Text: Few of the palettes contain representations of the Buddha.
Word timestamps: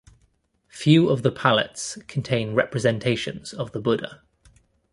Few 0.69 1.07
of 1.09 1.21
the 1.21 1.31
palettes 1.31 1.95
contain 2.07 2.55
representations 2.55 3.53
of 3.53 3.71
the 3.71 3.79
Buddha. 3.79 4.23